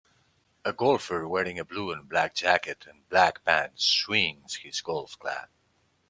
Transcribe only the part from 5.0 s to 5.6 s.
club.